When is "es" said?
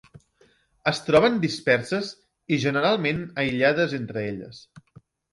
0.91-0.99